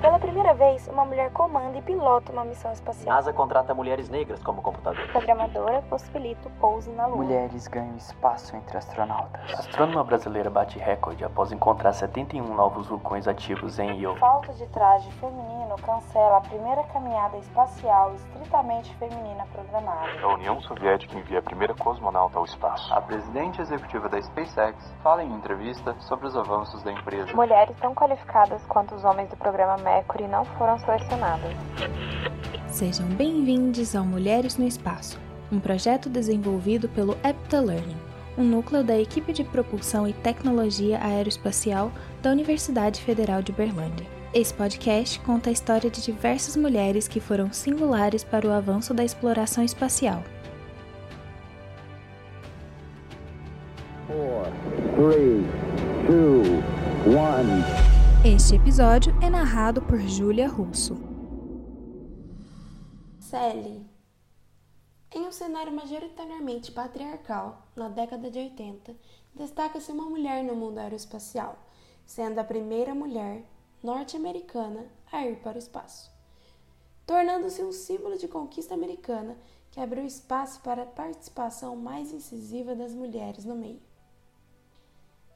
Pela 0.00 0.18
primeira 0.18 0.54
vez, 0.54 0.88
uma 0.88 1.04
mulher 1.04 1.30
comanda 1.30 1.76
e 1.76 1.82
pilota 1.82 2.32
uma 2.32 2.42
missão 2.42 2.72
espacial. 2.72 3.14
NASA 3.14 3.34
contrata 3.34 3.74
mulheres 3.74 4.08
negras 4.08 4.42
como 4.42 4.62
computador. 4.62 5.06
Programadora 5.08 5.82
possibilita 5.82 6.48
o 6.48 6.50
pouso 6.52 6.90
na 6.92 7.06
Lua. 7.06 7.18
Mulheres 7.18 7.68
ganham 7.68 7.94
espaço 7.96 8.56
entre 8.56 8.78
astronautas. 8.78 9.42
A 9.52 9.58
astrônoma 9.58 10.02
brasileira 10.02 10.48
bate 10.48 10.78
recorde 10.78 11.22
após 11.22 11.52
encontrar 11.52 11.92
71 11.92 12.54
novos 12.54 12.86
vulcões 12.86 13.28
ativos 13.28 13.78
em 13.78 14.00
Io. 14.00 14.16
Falta 14.16 14.54
de 14.54 14.66
traje 14.68 15.10
feminino 15.12 15.76
cancela 15.82 16.38
a 16.38 16.40
primeira 16.40 16.82
caminhada 16.84 17.36
espacial 17.36 18.14
estritamente 18.14 18.94
feminina 18.96 19.46
programada. 19.52 20.08
A 20.22 20.32
União 20.32 20.60
Soviética 20.62 21.18
envia 21.18 21.40
a 21.40 21.42
primeira 21.42 21.74
cosmonauta 21.74 22.38
ao 22.38 22.46
espaço. 22.46 22.92
A 22.94 23.02
presidente 23.02 23.60
executiva 23.60 24.08
da 24.08 24.20
SpaceX 24.20 24.94
fala 25.02 25.22
em 25.22 25.30
entrevista 25.34 25.94
sobre 26.00 26.26
os 26.26 26.34
avanços 26.34 26.82
da 26.82 26.90
empresa. 26.90 27.34
Mulheres 27.34 27.76
tão 27.78 27.94
qualificadas 27.94 28.64
quanto 28.66 28.94
os 28.94 29.04
homens 29.04 29.28
do 29.28 29.36
programa 29.36 29.76
Mercury 29.90 30.28
não 30.28 30.44
foram 30.44 30.78
selecionadas. 30.78 31.52
Sejam 32.68 33.06
bem-vindos 33.06 33.96
ao 33.96 34.04
Mulheres 34.04 34.56
no 34.56 34.64
Espaço, 34.64 35.18
um 35.50 35.58
projeto 35.58 36.08
desenvolvido 36.08 36.88
pelo 36.90 37.18
Epta 37.24 37.60
Learning, 37.60 37.96
um 38.38 38.44
núcleo 38.44 38.84
da 38.84 38.96
equipe 38.96 39.32
de 39.32 39.42
propulsão 39.42 40.06
e 40.06 40.12
tecnologia 40.12 41.00
aeroespacial 41.02 41.90
da 42.22 42.30
Universidade 42.30 43.02
Federal 43.02 43.42
de 43.42 43.50
Berlândia. 43.50 44.06
Esse 44.32 44.54
podcast 44.54 45.18
conta 45.20 45.50
a 45.50 45.52
história 45.52 45.90
de 45.90 46.00
diversas 46.00 46.54
mulheres 46.54 47.08
que 47.08 47.18
foram 47.18 47.52
singulares 47.52 48.22
para 48.22 48.46
o 48.46 48.52
avanço 48.52 48.94
da 48.94 49.02
exploração 49.02 49.64
espacial. 49.64 50.22
Four, 54.06 54.46
three, 54.94 55.44
two, 56.06 56.62
one. 57.12 57.99
Este 58.22 58.54
episódio 58.54 59.14
é 59.22 59.30
narrado 59.30 59.80
por 59.80 59.98
Júlia 59.98 60.46
Russo. 60.46 60.94
Sally. 63.18 63.86
Em 65.10 65.26
um 65.26 65.32
cenário 65.32 65.72
majoritariamente 65.72 66.70
patriarcal, 66.70 67.66
na 67.74 67.88
década 67.88 68.30
de 68.30 68.38
80, 68.38 68.94
destaca-se 69.34 69.90
uma 69.90 70.04
mulher 70.04 70.44
no 70.44 70.54
mundo 70.54 70.76
aeroespacial, 70.76 71.58
sendo 72.04 72.38
a 72.38 72.44
primeira 72.44 72.94
mulher 72.94 73.42
norte-americana 73.82 74.84
a 75.10 75.26
ir 75.26 75.36
para 75.36 75.56
o 75.56 75.58
espaço, 75.58 76.12
tornando-se 77.06 77.62
um 77.62 77.72
símbolo 77.72 78.18
de 78.18 78.28
conquista 78.28 78.74
americana 78.74 79.34
que 79.70 79.80
abriu 79.80 80.04
espaço 80.04 80.60
para 80.60 80.82
a 80.82 80.86
participação 80.86 81.74
mais 81.74 82.12
incisiva 82.12 82.74
das 82.74 82.92
mulheres 82.92 83.46
no 83.46 83.54
meio. 83.54 83.80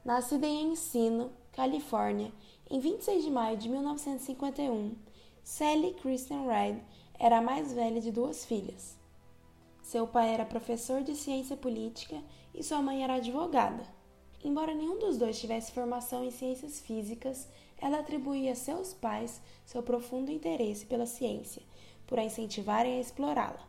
Nascida 0.05 0.45
em 0.45 0.73
Encino, 0.73 1.31
Califórnia, 1.51 2.31
em 2.69 2.79
26 2.79 3.23
de 3.23 3.29
maio 3.29 3.57
de 3.57 3.69
1951, 3.69 4.95
Sally 5.43 5.93
Kristen 5.93 6.47
Reid 6.47 6.81
era 7.19 7.37
a 7.37 7.41
mais 7.41 7.71
velha 7.71 8.01
de 8.01 8.11
duas 8.11 8.43
filhas. 8.43 8.97
Seu 9.83 10.07
pai 10.07 10.33
era 10.33 10.43
professor 10.45 11.03
de 11.03 11.15
ciência 11.15 11.55
política 11.55 12.19
e 12.53 12.63
sua 12.63 12.81
mãe 12.81 13.03
era 13.03 13.15
advogada. 13.15 13.85
Embora 14.43 14.73
nenhum 14.73 14.97
dos 14.97 15.17
dois 15.17 15.39
tivesse 15.39 15.71
formação 15.71 16.23
em 16.23 16.31
ciências 16.31 16.79
físicas, 16.79 17.47
ela 17.77 17.99
atribuía 17.99 18.53
a 18.53 18.55
seus 18.55 18.93
pais 18.93 19.41
seu 19.63 19.83
profundo 19.83 20.31
interesse 20.31 20.87
pela 20.87 21.05
ciência, 21.05 21.61
por 22.07 22.17
a 22.17 22.23
incentivarem 22.23 22.97
a 22.97 23.01
explorá-la. 23.01 23.67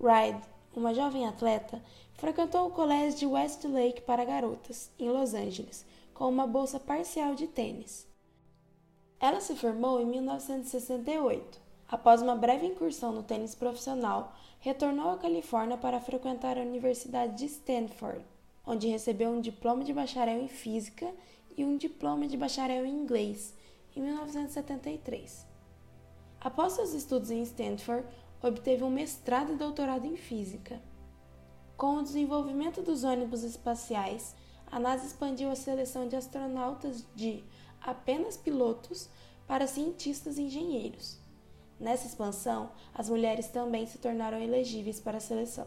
Reid, 0.00 0.40
uma 0.76 0.94
jovem 0.94 1.26
atleta, 1.26 1.82
frequentou 2.14 2.68
o 2.68 2.70
colégio 2.70 3.18
de 3.18 3.26
Westlake 3.26 4.02
para 4.02 4.24
garotas, 4.24 4.92
em 4.96 5.08
Los 5.08 5.34
Angeles, 5.34 5.84
com 6.18 6.28
uma 6.28 6.48
bolsa 6.48 6.80
parcial 6.80 7.36
de 7.36 7.46
tênis. 7.46 8.04
Ela 9.20 9.40
se 9.40 9.54
formou 9.54 10.00
em 10.00 10.06
1968. 10.06 11.60
Após 11.86 12.20
uma 12.20 12.34
breve 12.34 12.66
incursão 12.66 13.12
no 13.12 13.22
tênis 13.22 13.54
profissional, 13.54 14.34
retornou 14.58 15.10
à 15.10 15.16
Califórnia 15.16 15.78
para 15.78 16.00
frequentar 16.00 16.58
a 16.58 16.62
Universidade 16.62 17.36
de 17.36 17.44
Stanford, 17.44 18.20
onde 18.66 18.88
recebeu 18.88 19.30
um 19.30 19.40
diploma 19.40 19.84
de 19.84 19.92
bacharel 19.92 20.42
em 20.42 20.48
física 20.48 21.08
e 21.56 21.64
um 21.64 21.76
diploma 21.76 22.26
de 22.26 22.36
bacharel 22.36 22.84
em 22.84 22.98
inglês 22.98 23.54
em 23.94 24.02
1973. 24.02 25.46
Após 26.40 26.72
seus 26.72 26.94
estudos 26.94 27.30
em 27.30 27.42
Stanford, 27.42 28.04
obteve 28.42 28.82
um 28.82 28.90
mestrado 28.90 29.52
e 29.52 29.56
doutorado 29.56 30.04
em 30.04 30.16
física. 30.16 30.82
Com 31.76 31.98
o 31.98 32.02
desenvolvimento 32.02 32.82
dos 32.82 33.04
ônibus 33.04 33.44
espaciais, 33.44 34.34
a 34.70 34.78
NASA 34.78 35.06
expandiu 35.06 35.50
a 35.50 35.56
seleção 35.56 36.08
de 36.08 36.16
astronautas 36.16 37.04
de 37.14 37.42
apenas 37.80 38.36
pilotos 38.36 39.08
para 39.46 39.66
cientistas 39.66 40.36
e 40.36 40.42
engenheiros. 40.42 41.18
Nessa 41.80 42.06
expansão, 42.06 42.70
as 42.94 43.08
mulheres 43.08 43.48
também 43.48 43.86
se 43.86 43.98
tornaram 43.98 44.38
elegíveis 44.38 45.00
para 45.00 45.18
a 45.18 45.20
seleção. 45.20 45.66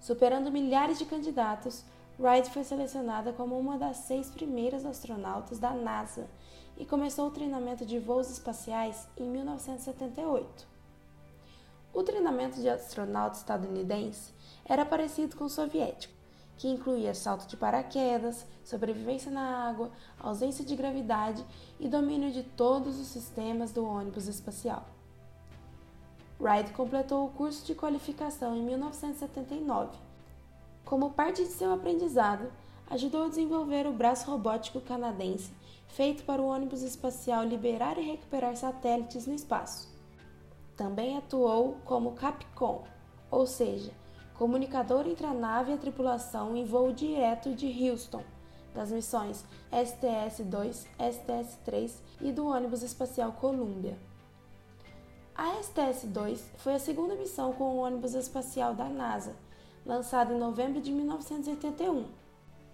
Superando 0.00 0.52
milhares 0.52 0.98
de 0.98 1.04
candidatos, 1.04 1.84
Wright 2.18 2.50
foi 2.50 2.62
selecionada 2.62 3.32
como 3.32 3.58
uma 3.58 3.78
das 3.78 3.96
seis 3.98 4.28
primeiras 4.28 4.84
astronautas 4.84 5.58
da 5.58 5.70
NASA 5.70 6.28
e 6.76 6.84
começou 6.84 7.26
o 7.28 7.30
treinamento 7.30 7.84
de 7.84 7.98
voos 7.98 8.30
espaciais 8.30 9.08
em 9.16 9.28
1978. 9.28 10.68
O 11.92 12.02
treinamento 12.02 12.60
de 12.60 12.68
astronauta 12.68 13.38
estadunidense 13.38 14.32
era 14.64 14.84
parecido 14.84 15.36
com 15.36 15.44
o 15.44 15.50
soviético, 15.50 16.17
que 16.58 16.68
incluía 16.68 17.14
salto 17.14 17.46
de 17.46 17.56
paraquedas, 17.56 18.44
sobrevivência 18.64 19.30
na 19.30 19.68
água, 19.68 19.90
ausência 20.18 20.64
de 20.64 20.76
gravidade 20.76 21.44
e 21.80 21.88
domínio 21.88 22.30
de 22.30 22.42
todos 22.42 22.98
os 22.98 23.06
sistemas 23.06 23.72
do 23.72 23.86
ônibus 23.86 24.26
espacial. 24.26 24.84
Wright 26.38 26.72
completou 26.72 27.24
o 27.24 27.30
curso 27.30 27.64
de 27.64 27.74
qualificação 27.74 28.54
em 28.56 28.62
1979. 28.62 29.96
Como 30.84 31.10
parte 31.10 31.42
de 31.44 31.50
seu 31.50 31.72
aprendizado, 31.72 32.52
ajudou 32.90 33.24
a 33.24 33.28
desenvolver 33.28 33.86
o 33.86 33.92
braço 33.92 34.30
robótico 34.30 34.80
canadense 34.80 35.52
feito 35.88 36.24
para 36.24 36.40
o 36.42 36.46
ônibus 36.46 36.82
espacial 36.82 37.44
liberar 37.44 37.98
e 37.98 38.02
recuperar 38.02 38.56
satélites 38.56 39.26
no 39.26 39.34
espaço. 39.34 39.88
Também 40.76 41.16
atuou 41.16 41.78
como 41.84 42.12
Capcom, 42.12 42.84
ou 43.30 43.46
seja, 43.46 43.92
comunicador 44.38 45.06
entre 45.08 45.26
a 45.26 45.34
nave 45.34 45.72
e 45.72 45.74
a 45.74 45.78
tripulação 45.78 46.56
em 46.56 46.64
voo 46.64 46.92
direto 46.92 47.52
de 47.52 47.66
Houston, 47.66 48.22
das 48.72 48.92
missões 48.92 49.44
STS-2, 49.72 50.86
STS-3 50.98 51.92
e 52.20 52.30
do 52.30 52.46
ônibus 52.46 52.82
espacial 52.82 53.32
Columbia. 53.32 53.98
A 55.34 55.56
STS-2 55.60 56.38
foi 56.56 56.74
a 56.74 56.78
segunda 56.78 57.16
missão 57.16 57.52
com 57.52 57.64
o 57.64 57.78
ônibus 57.78 58.14
espacial 58.14 58.74
da 58.74 58.88
NASA, 58.88 59.34
lançado 59.84 60.32
em 60.32 60.38
novembro 60.38 60.80
de 60.80 60.92
1981. 60.92 62.06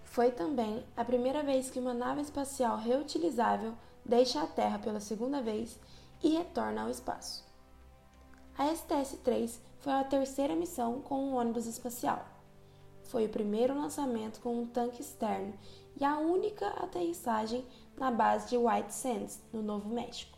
Foi 0.03 0.31
também 0.31 0.83
a 0.95 1.03
primeira 1.03 1.41
vez 1.41 1.71
que 1.71 1.79
uma 1.79 1.93
nave 1.93 2.21
espacial 2.21 2.77
reutilizável 2.77 3.73
deixa 4.05 4.41
a 4.41 4.47
Terra 4.47 4.77
pela 4.77 4.99
segunda 4.99 5.41
vez 5.41 5.79
e 6.23 6.29
retorna 6.29 6.83
ao 6.83 6.89
espaço. 6.89 7.43
A 8.57 8.67
STS-3 8.67 9.59
foi 9.79 9.91
a 9.91 10.03
terceira 10.05 10.55
missão 10.55 11.01
com 11.01 11.15
um 11.15 11.35
ônibus 11.35 11.65
espacial. 11.65 12.25
Foi 13.03 13.25
o 13.25 13.29
primeiro 13.29 13.75
lançamento 13.75 14.39
com 14.39 14.61
um 14.61 14.65
tanque 14.65 15.01
externo 15.01 15.53
e 15.99 16.05
a 16.05 16.17
única 16.17 16.67
aterrissagem 16.69 17.65
na 17.97 18.09
base 18.09 18.49
de 18.49 18.57
White 18.57 18.93
Sands, 18.93 19.41
no 19.51 19.61
Novo 19.61 19.89
México. 19.89 20.37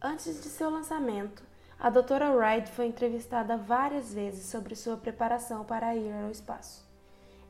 Antes 0.00 0.42
de 0.42 0.48
seu 0.48 0.70
lançamento, 0.70 1.44
a 1.78 1.88
Dra. 1.88 2.32
Wright 2.32 2.68
foi 2.72 2.86
entrevistada 2.86 3.56
várias 3.56 4.12
vezes 4.12 4.46
sobre 4.46 4.74
sua 4.74 4.96
preparação 4.96 5.64
para 5.64 5.94
ir 5.94 6.12
ao 6.12 6.32
espaço. 6.32 6.84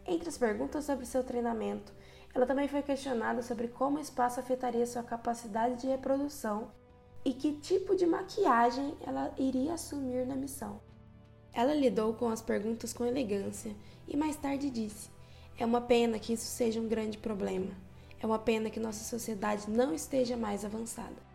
Entre 0.07 0.29
as 0.29 0.37
perguntas 0.37 0.85
sobre 0.85 1.07
seu 1.07 1.25
treinamento, 1.25 1.91
ela 2.35 2.45
também 2.45 2.69
foi 2.69 2.83
questionada 2.83 3.41
sobre 3.43 3.69
como 3.69 3.97
o 3.97 4.01
espaço 4.01 4.41
afetaria 4.41 4.87
sua 4.87 5.03
capacidade 5.03 5.81
de 5.81 5.87
reprodução 5.87 6.71
e 7.25 7.33
que 7.33 7.53
tipo 7.53 7.95
de 7.95 8.07
maquiagem 8.07 8.95
ela 9.07 9.33
iria 9.39 9.75
assumir 9.75 10.27
na 10.27 10.35
missão. 10.35 10.81
Ela 11.53 11.75
lidou 11.75 12.15
com 12.15 12.29
as 12.29 12.41
perguntas 12.41 12.93
com 12.93 13.05
elegância 13.05 13.75
e 14.09 14.17
mais 14.17 14.37
tarde 14.37 14.71
disse: 14.71 15.11
É 15.59 15.65
uma 15.65 15.81
pena 15.81 16.19
que 16.19 16.33
isso 16.33 16.47
seja 16.47 16.81
um 16.81 16.89
grande 16.89 17.19
problema. 17.19 17.71
É 18.21 18.27
uma 18.27 18.39
pena 18.39 18.71
que 18.71 18.81
nossa 18.81 19.05
sociedade 19.05 19.69
não 19.69 19.93
esteja 19.93 20.37
mais 20.37 20.65
avançada. 20.65 21.33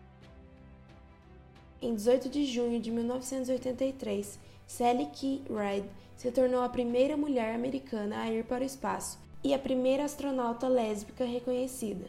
Em 1.80 1.94
18 1.94 2.28
de 2.28 2.44
junho 2.44 2.80
de 2.80 2.90
1983, 2.90 4.38
Sally 4.66 5.06
Key 5.06 5.42
Ride 5.48 5.88
se 6.16 6.32
tornou 6.32 6.62
a 6.62 6.68
primeira 6.68 7.16
mulher 7.16 7.54
americana 7.54 8.20
a 8.20 8.32
ir 8.32 8.44
para 8.44 8.64
o 8.64 8.66
espaço 8.66 9.18
e 9.44 9.54
a 9.54 9.58
primeira 9.58 10.04
astronauta 10.04 10.66
lésbica 10.66 11.24
reconhecida. 11.24 12.06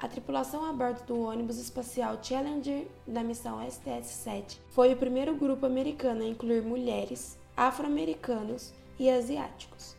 A 0.00 0.08
tripulação 0.08 0.64
a 0.64 0.72
bordo 0.72 1.04
do 1.04 1.20
ônibus 1.20 1.58
espacial 1.58 2.18
Challenger 2.22 2.86
da 3.06 3.22
missão 3.22 3.60
STS-7 3.60 4.56
foi 4.70 4.94
o 4.94 4.96
primeiro 4.96 5.34
grupo 5.34 5.66
americano 5.66 6.22
a 6.22 6.26
incluir 6.26 6.62
mulheres, 6.62 7.38
afro-americanos 7.54 8.72
e 8.98 9.10
asiáticos. 9.10 9.94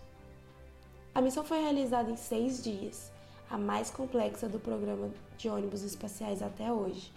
A 1.13 1.21
missão 1.21 1.43
foi 1.43 1.61
realizada 1.61 2.09
em 2.09 2.17
seis 2.17 2.63
dias. 2.63 3.11
a 3.47 3.57
mais 3.57 3.91
complexa 3.91 4.47
do 4.47 4.59
programa 4.59 5.11
de 5.37 5.49
ônibus 5.49 5.83
espaciais 5.83 6.41
até 6.41 6.71
hoje, 6.71 7.11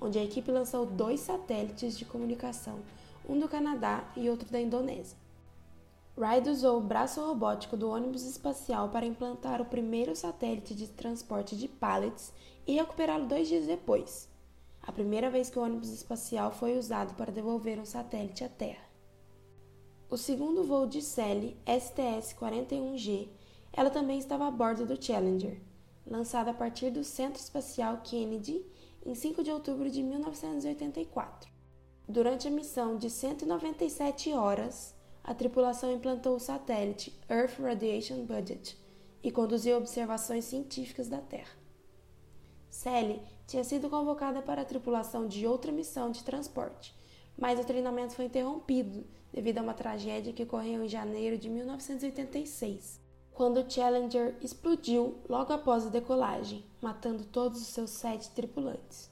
onde 0.00 0.20
a 0.20 0.24
equipe 0.24 0.48
lançou 0.50 0.86
dois 0.86 1.18
satélites 1.18 1.98
de 1.98 2.04
comunicação, 2.04 2.78
um 3.28 3.38
do 3.38 3.48
Canadá 3.48 4.04
e 4.16 4.30
outro 4.30 4.48
da 4.50 4.60
Indonésia. 4.60 5.18
Ride 6.20 6.50
usou 6.50 6.76
o 6.76 6.82
braço 6.82 7.18
robótico 7.18 7.78
do 7.78 7.88
ônibus 7.88 8.26
espacial 8.26 8.90
para 8.90 9.06
implantar 9.06 9.62
o 9.62 9.64
primeiro 9.64 10.14
satélite 10.14 10.74
de 10.74 10.86
transporte 10.86 11.56
de 11.56 11.66
pallets 11.66 12.30
e 12.66 12.74
recuperá-lo 12.74 13.26
dois 13.26 13.48
dias 13.48 13.66
depois, 13.66 14.28
a 14.82 14.92
primeira 14.92 15.30
vez 15.30 15.48
que 15.48 15.58
o 15.58 15.62
ônibus 15.62 15.88
espacial 15.88 16.52
foi 16.52 16.76
usado 16.76 17.14
para 17.14 17.32
devolver 17.32 17.78
um 17.78 17.86
satélite 17.86 18.44
à 18.44 18.50
Terra. 18.50 18.84
O 20.10 20.18
segundo 20.18 20.62
voo 20.62 20.86
de 20.86 21.00
Sally, 21.00 21.56
STS-41G, 21.66 23.30
ela 23.72 23.88
também 23.88 24.18
estava 24.18 24.46
a 24.46 24.50
bordo 24.50 24.84
do 24.84 25.02
Challenger, 25.02 25.58
lançado 26.06 26.48
a 26.48 26.54
partir 26.54 26.90
do 26.90 27.02
Centro 27.02 27.40
Espacial 27.40 28.02
Kennedy 28.04 28.62
em 29.06 29.14
5 29.14 29.42
de 29.42 29.50
outubro 29.50 29.90
de 29.90 30.02
1984. 30.02 31.50
Durante 32.06 32.46
a 32.46 32.50
missão 32.50 32.98
de 32.98 33.08
197 33.08 34.34
horas, 34.34 34.99
a 35.30 35.34
tripulação 35.34 35.92
implantou 35.92 36.34
o 36.34 36.40
satélite 36.40 37.16
Earth 37.30 37.60
Radiation 37.60 38.24
Budget 38.24 38.76
e 39.22 39.30
conduziu 39.30 39.76
observações 39.76 40.44
científicas 40.44 41.08
da 41.08 41.18
Terra. 41.18 41.56
Sally 42.68 43.22
tinha 43.46 43.62
sido 43.62 43.88
convocada 43.88 44.42
para 44.42 44.62
a 44.62 44.64
tripulação 44.64 45.28
de 45.28 45.46
outra 45.46 45.70
missão 45.70 46.10
de 46.10 46.24
transporte, 46.24 46.92
mas 47.38 47.60
o 47.60 47.64
treinamento 47.64 48.14
foi 48.14 48.24
interrompido 48.24 49.06
devido 49.32 49.58
a 49.58 49.62
uma 49.62 49.72
tragédia 49.72 50.32
que 50.32 50.42
ocorreu 50.42 50.82
em 50.82 50.88
janeiro 50.88 51.38
de 51.38 51.48
1986, 51.48 53.00
quando 53.32 53.60
o 53.60 53.70
Challenger 53.70 54.34
explodiu 54.40 55.18
logo 55.28 55.52
após 55.52 55.86
a 55.86 55.90
decolagem, 55.90 56.64
matando 56.82 57.24
todos 57.24 57.62
os 57.62 57.68
seus 57.68 57.90
sete 57.90 58.28
tripulantes. 58.30 59.08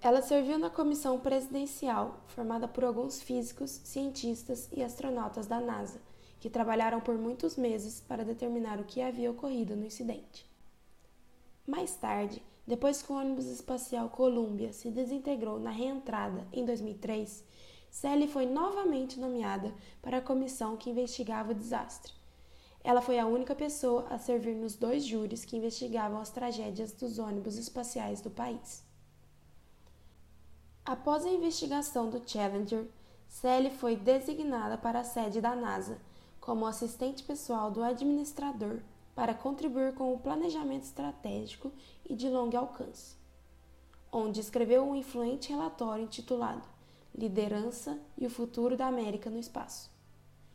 Ela 0.00 0.22
serviu 0.22 0.60
na 0.60 0.70
comissão 0.70 1.18
presidencial, 1.18 2.20
formada 2.28 2.68
por 2.68 2.84
alguns 2.84 3.20
físicos, 3.20 3.80
cientistas 3.82 4.68
e 4.72 4.80
astronautas 4.80 5.48
da 5.48 5.60
NASA, 5.60 6.00
que 6.38 6.48
trabalharam 6.48 7.00
por 7.00 7.18
muitos 7.18 7.56
meses 7.56 8.00
para 8.00 8.24
determinar 8.24 8.78
o 8.78 8.84
que 8.84 9.02
havia 9.02 9.28
ocorrido 9.28 9.74
no 9.74 9.84
incidente. 9.84 10.48
Mais 11.66 11.96
tarde, 11.96 12.40
depois 12.64 13.02
que 13.02 13.12
o 13.12 13.16
ônibus 13.16 13.46
espacial 13.46 14.08
Columbia 14.08 14.72
se 14.72 14.88
desintegrou 14.88 15.58
na 15.58 15.70
reentrada 15.70 16.46
em 16.52 16.64
2003, 16.64 17.44
Sally 17.90 18.28
foi 18.28 18.46
novamente 18.46 19.18
nomeada 19.18 19.74
para 20.00 20.18
a 20.18 20.22
comissão 20.22 20.76
que 20.76 20.90
investigava 20.90 21.50
o 21.50 21.54
desastre. 21.54 22.12
Ela 22.84 23.02
foi 23.02 23.18
a 23.18 23.26
única 23.26 23.54
pessoa 23.54 24.06
a 24.10 24.16
servir 24.16 24.54
nos 24.54 24.76
dois 24.76 25.04
júris 25.04 25.44
que 25.44 25.56
investigavam 25.56 26.20
as 26.20 26.30
tragédias 26.30 26.92
dos 26.92 27.18
ônibus 27.18 27.56
espaciais 27.56 28.20
do 28.20 28.30
país. 28.30 28.86
Após 30.88 31.26
a 31.26 31.28
investigação 31.28 32.08
do 32.08 32.22
Challenger, 32.26 32.86
Sally 33.28 33.70
foi 33.70 33.94
designada 33.94 34.78
para 34.78 35.00
a 35.00 35.04
sede 35.04 35.38
da 35.38 35.54
NASA 35.54 36.00
como 36.40 36.64
assistente 36.64 37.22
pessoal 37.24 37.70
do 37.70 37.82
administrador 37.82 38.80
para 39.14 39.34
contribuir 39.34 39.92
com 39.92 40.14
o 40.14 40.18
planejamento 40.18 40.84
estratégico 40.84 41.70
e 42.08 42.14
de 42.14 42.30
longo 42.30 42.56
alcance, 42.56 43.16
onde 44.10 44.40
escreveu 44.40 44.82
um 44.82 44.96
influente 44.96 45.50
relatório 45.50 46.04
intitulado 46.04 46.66
Liderança 47.14 48.00
e 48.16 48.26
o 48.26 48.30
Futuro 48.30 48.74
da 48.74 48.86
América 48.86 49.28
no 49.28 49.38
Espaço, 49.38 49.90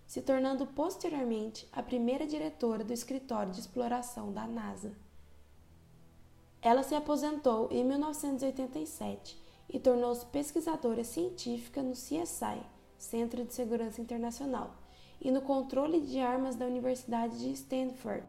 se 0.07 0.19
tornando 0.19 0.65
posteriormente 0.65 1.69
a 1.71 1.83
primeira 1.83 2.25
diretora 2.25 2.83
do 2.83 2.91
escritório 2.91 3.51
de 3.51 3.59
exploração 3.59 4.33
da 4.33 4.47
NASA. 4.47 4.97
Ela 6.59 6.81
se 6.81 6.95
aposentou 6.95 7.69
em 7.71 7.83
1987 7.83 9.43
e 9.73 9.79
tornou-se 9.79 10.23
pesquisadora 10.27 11.03
científica 11.03 11.81
no 11.81 11.93
CSI, 11.93 12.61
Centro 12.95 13.43
de 13.43 13.53
Segurança 13.53 13.99
Internacional, 13.99 14.75
e 15.19 15.31
no 15.31 15.41
controle 15.41 15.99
de 15.99 16.19
armas 16.19 16.55
da 16.55 16.67
Universidade 16.67 17.39
de 17.39 17.51
Stanford. 17.53 18.23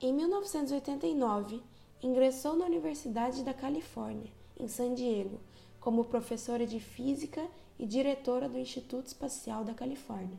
Em 0.00 0.14
1989, 0.14 1.62
ingressou 2.02 2.56
na 2.56 2.64
Universidade 2.64 3.44
da 3.44 3.52
Califórnia, 3.52 4.32
em 4.58 4.66
San 4.66 4.94
Diego, 4.94 5.38
como 5.78 6.04
professora 6.04 6.66
de 6.66 6.80
física 6.80 7.46
e 7.78 7.86
diretora 7.86 8.48
do 8.48 8.58
Instituto 8.58 9.06
Espacial 9.06 9.64
da 9.64 9.74
Califórnia. 9.74 10.38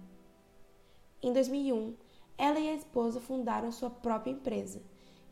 Em 1.22 1.32
2001, 1.32 1.96
ela 2.38 2.60
e 2.60 2.70
a 2.70 2.76
esposa 2.76 3.20
fundaram 3.20 3.72
sua 3.72 3.90
própria 3.90 4.32
empresa, 4.32 4.82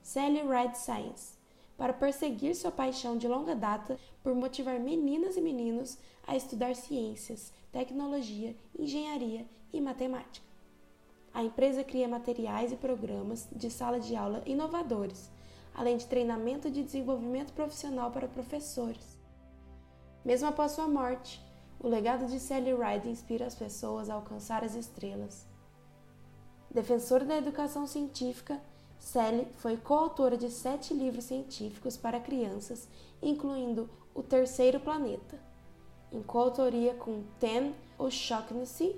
Sally 0.04 0.42
Ride 0.42 0.78
Science, 0.78 1.35
para 1.78 1.94
perseguir 1.94 2.56
sua 2.56 2.72
paixão 2.72 3.18
de 3.18 3.28
longa 3.28 3.56
data 3.56 3.98
por 4.24 4.34
motivar 4.34 4.80
meninas 4.80 5.36
e 5.36 5.42
meninos 5.42 5.98
a 6.26 6.36
estudar 6.36 6.76
ciências, 6.76 7.52
tecnologia, 7.72 8.56
engenharia 8.78 9.46
e 9.74 9.82
matemática. 9.82 10.46
A 11.34 11.44
empresa 11.44 11.84
cria 11.84 12.08
materiais 12.08 12.72
e 12.72 12.78
programas 12.78 13.48
de 13.52 13.70
sala 13.70 14.00
de 14.00 14.16
aula 14.16 14.42
inovadores, 14.46 15.30
além 15.74 15.98
de 15.98 16.06
treinamento 16.08 16.72
de 16.72 16.82
desenvolvimento 16.82 17.52
profissional 17.52 18.10
para 18.10 18.28
professores. 18.28 19.20
Mesmo 20.24 20.48
após 20.48 20.72
sua 20.72 20.88
morte, 20.88 21.44
o 21.78 21.90
legado 21.90 22.26
de 22.26 22.40
Sally 22.40 22.74
Ride 22.74 23.10
inspira 23.10 23.46
as 23.46 23.54
pessoas 23.54 24.10
a 24.10 24.14
alcançar 24.14 24.64
as 24.64 24.76
estrelas. 24.76 25.46
Defensora 26.72 27.26
da 27.26 27.38
educação 27.38 27.86
científica, 27.86 28.62
Sally 29.00 29.48
foi 29.58 29.78
coautora 29.78 30.38
de 30.38 30.50
sete 30.50 30.94
livros 30.94 31.26
científicos 31.26 31.96
para 31.98 32.20
crianças, 32.20 32.88
incluindo 33.22 33.90
O 34.14 34.24
Terceiro 34.24 34.80
Planeta, 34.80 35.40
em 36.12 36.22
coautoria 36.22 36.94
com 36.94 37.24
Ten 37.40 37.74
O'Shaughnessy, 37.98 38.96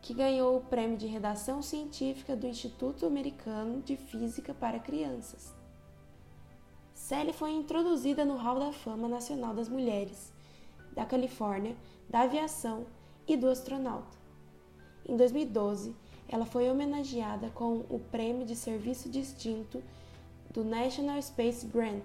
que 0.00 0.14
ganhou 0.14 0.56
o 0.56 0.62
prêmio 0.62 0.96
de 0.96 1.06
redação 1.06 1.62
científica 1.62 2.34
do 2.34 2.46
Instituto 2.46 3.04
Americano 3.04 3.82
de 3.82 3.96
Física 3.96 4.54
para 4.54 4.78
Crianças. 4.78 5.54
Sally 6.94 7.32
foi 7.32 7.50
introduzida 7.50 8.24
no 8.24 8.36
Hall 8.36 8.58
da 8.58 8.72
Fama 8.72 9.08
Nacional 9.08 9.52
das 9.52 9.68
Mulheres, 9.68 10.32
da 10.92 11.04
Califórnia, 11.04 11.76
da 12.08 12.20
Aviação 12.20 12.86
e 13.26 13.36
do 13.36 13.48
Astronauta. 13.48 14.18
Em 15.06 15.16
2012, 15.16 15.94
ela 16.30 16.46
foi 16.46 16.70
homenageada 16.70 17.50
com 17.50 17.84
o 17.90 18.00
Prêmio 18.10 18.46
de 18.46 18.54
Serviço 18.54 19.08
Distinto 19.08 19.82
do 20.48 20.62
National 20.62 21.20
Space 21.20 21.66
Grant. 21.66 22.04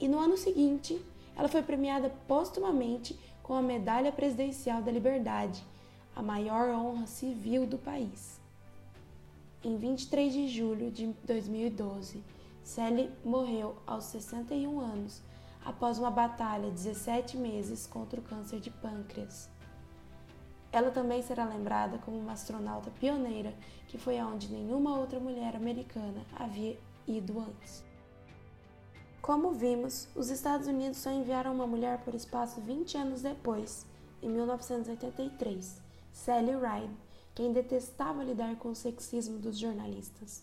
E 0.00 0.08
no 0.08 0.18
ano 0.18 0.38
seguinte, 0.38 0.98
ela 1.36 1.46
foi 1.46 1.62
premiada 1.62 2.10
postumamente 2.26 3.18
com 3.42 3.52
a 3.52 3.60
Medalha 3.60 4.10
Presidencial 4.10 4.80
da 4.80 4.90
Liberdade, 4.90 5.62
a 6.16 6.22
maior 6.22 6.70
honra 6.70 7.06
civil 7.06 7.66
do 7.66 7.76
país. 7.76 8.40
Em 9.62 9.76
23 9.76 10.32
de 10.32 10.48
julho 10.48 10.90
de 10.90 11.08
2012, 11.24 12.24
Sally 12.64 13.10
morreu 13.22 13.76
aos 13.86 14.04
61 14.04 14.80
anos 14.80 15.20
após 15.64 15.98
uma 15.98 16.10
batalha 16.10 16.70
de 16.70 16.82
17 16.82 17.36
meses 17.36 17.86
contra 17.86 18.18
o 18.18 18.22
câncer 18.22 18.58
de 18.58 18.70
pâncreas. 18.70 19.50
Ela 20.72 20.90
também 20.90 21.22
será 21.22 21.44
lembrada 21.44 21.98
como 21.98 22.18
uma 22.18 22.32
astronauta 22.32 22.90
pioneira 22.98 23.54
que 23.88 23.98
foi 23.98 24.18
aonde 24.18 24.48
nenhuma 24.48 24.98
outra 24.98 25.20
mulher 25.20 25.54
americana 25.54 26.24
havia 26.34 26.78
ido 27.06 27.38
antes. 27.38 27.84
Como 29.20 29.52
vimos, 29.52 30.08
os 30.16 30.30
Estados 30.30 30.66
Unidos 30.66 30.98
só 30.98 31.10
enviaram 31.10 31.54
uma 31.54 31.66
mulher 31.66 31.98
por 32.00 32.14
espaço 32.14 32.60
20 32.60 32.96
anos 32.96 33.22
depois, 33.22 33.86
em 34.22 34.28
1983, 34.28 35.80
Sally 36.12 36.52
Ride, 36.52 36.96
quem 37.34 37.52
detestava 37.52 38.24
lidar 38.24 38.56
com 38.56 38.70
o 38.70 38.74
sexismo 38.74 39.38
dos 39.38 39.58
jornalistas. 39.58 40.42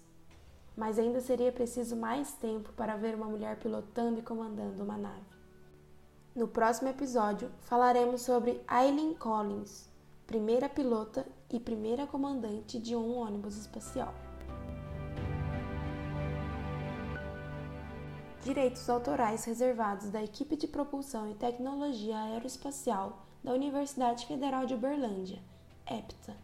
Mas 0.77 0.97
ainda 0.97 1.19
seria 1.19 1.51
preciso 1.51 1.95
mais 1.95 2.31
tempo 2.33 2.71
para 2.73 2.95
ver 2.95 3.15
uma 3.15 3.25
mulher 3.25 3.57
pilotando 3.57 4.19
e 4.19 4.23
comandando 4.23 4.81
uma 4.83 4.97
nave. 4.97 5.27
No 6.33 6.47
próximo 6.47 6.87
episódio, 6.89 7.51
falaremos 7.61 8.21
sobre 8.21 8.61
Eileen 8.71 9.13
Collins, 9.15 9.88
primeira 10.29 10.69
pilota 10.69 11.25
e 11.51 11.59
primeira 11.59 12.05
comandante 12.05 12.77
de 12.77 12.95
um 12.95 13.17
ônibus 13.17 13.57
espacial. 13.57 14.13
Direitos 18.43 18.87
autorais 18.87 19.43
reservados 19.45 20.11
da 20.11 20.23
equipe 20.23 20.55
de 20.55 20.67
propulsão 20.67 21.31
e 21.31 21.33
tecnologia 21.33 22.15
aeroespacial 22.15 23.25
da 23.43 23.53
Universidade 23.53 24.27
Federal 24.27 24.67
de 24.67 24.75
Uberlândia, 24.75 25.41
EPTA, 25.87 26.37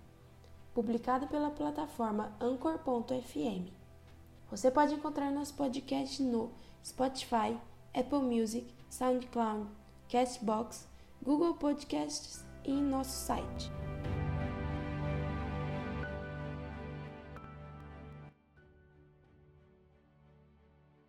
publicado 0.73 1.27
pela 1.27 1.51
plataforma 1.51 2.35
Anchor.fm. 2.41 3.71
Você 4.49 4.71
pode 4.71 4.95
encontrar 4.95 5.29
nosso 5.29 5.53
podcast 5.53 6.23
no 6.23 6.51
Spotify, 6.83 7.55
Apple 7.93 8.23
Music, 8.23 8.65
SoundCloud, 8.89 9.69
Castbox, 10.09 10.87
Google 11.21 11.53
Podcasts 11.53 12.44
em 12.67 12.81
nosso 12.81 13.11
site. 13.11 13.71